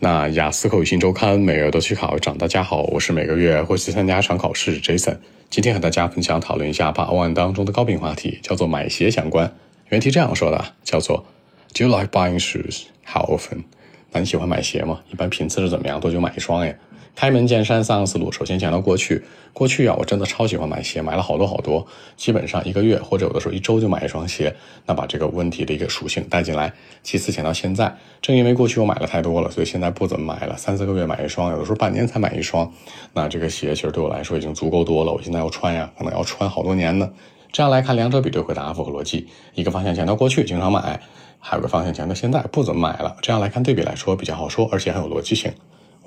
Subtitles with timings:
[0.00, 2.38] 那雅思口语新周刊每月都去考一场。
[2.38, 5.16] 大家好，我是每个月会去参加一场考试 Jason。
[5.50, 9.52] 今天和大家分享讨论一下八万当中的高频话题，叫做买鞋相关。
[9.88, 11.26] 原题这样说的，叫做
[11.74, 12.84] Do you like buying shoes?
[13.04, 13.64] How often?
[14.12, 15.00] 那你喜欢买鞋吗？
[15.10, 15.98] 一般频次是怎么样？
[15.98, 16.72] 多久买一双呀？
[17.18, 21.84] 开门见山三个思路，首先讲到过去，过去啊，我真的超喜欢买鞋，买了好多好多，
[22.16, 24.54] 基本上一个月或者有的时候一周就买一双鞋。
[24.86, 26.72] 那把这个问题的一个属性带进来。
[27.02, 27.92] 其次讲到现在，
[28.22, 32.72] 正因为过去我买了太多了，所以现在不怎么买了，三四个月买一双，有的时候半年才买一双。
[33.14, 37.10] 那这个鞋其实对我来说已经足够多了，我现在要穿呀，可能要穿好多年呢。
[37.50, 39.26] 这样来看，两者比对回答符合逻辑。
[39.54, 41.00] 一个方向讲到过去经常买，
[41.40, 43.16] 还有个方向讲到现在不怎么买了。
[43.20, 45.50] 这样来看对比来说比较好说，而且很有逻辑性。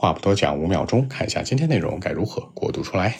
[0.00, 3.16] 话不多讲，五秒钟看一下今天内容该如何过渡出来。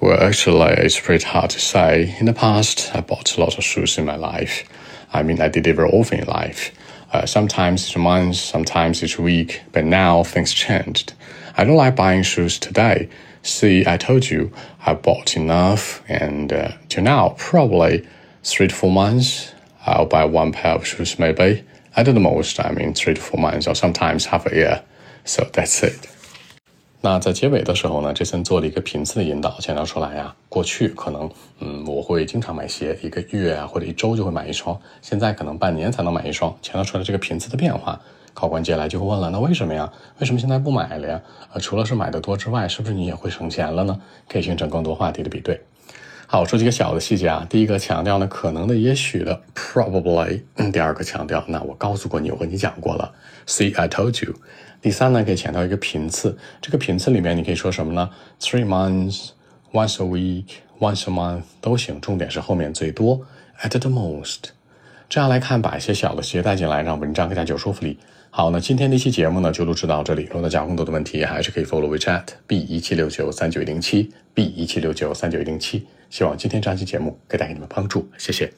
[0.00, 2.14] Well, actually, it's pretty hard to say.
[2.18, 4.64] In the past, I bought a lot of shoes in my life.
[5.12, 6.70] I mean, I did it very often in life.
[7.12, 11.12] Uh, sometimes each month, sometimes each week, but now things changed.
[11.56, 13.08] I don't like buying shoes today.
[13.42, 14.50] See, I told you
[14.86, 18.06] I bought enough, and uh, till now, probably
[18.42, 19.52] three to four months,
[19.84, 21.64] I'll buy one pair of shoes maybe.
[21.94, 24.82] At the most, I mean, three to four months, or sometimes half a year.
[25.27, 26.07] So that's it。
[27.01, 38.01] 那在结尾的时候呢，这森做了一个频次的引导，强调出来呀，过去可能嗯我会经常买鞋，一个月啊或者一周就会买一双，现在可能半年才能买一双，强调出来这个频次的变化。
[38.33, 39.91] 考官接下来就会问了，那为什么呀？
[40.19, 41.21] 为什么现在不买了呀？
[41.53, 43.99] 呃，除了是买的多之外，是不是你也会省钱了呢？
[44.29, 45.59] 可以形成更多话题的比对。
[46.29, 47.47] 好，我说几个小的细节啊。
[47.49, 50.41] 第一个强调呢，可能的、也许的，probably。
[50.73, 53.13] 第二个强调，那我告诉过你，我跟你讲过了
[53.45, 54.35] ，see I told you。
[54.81, 58.09] 第三呢，可以强调一个频次，这个频次里面你可以说什么呢
[58.41, 59.29] ？Three months,
[59.71, 60.47] once a week,
[60.81, 63.25] once a month 都行，重点是后面最多
[63.61, 64.49] ，at the most。
[65.09, 67.97] 这样来看，把一些小的细节带进来，让文章更加有说服力。
[68.29, 70.23] 好，那今天的一期节目呢，就录制到这里。
[70.23, 75.87] 如果大家有更多的问题，还是可以 follow WeChat b 一七六九三九一零七 b 一七六九三九一零七。
[76.09, 78.51] 希望今天这期节目可以带给你们帮助，谢谢。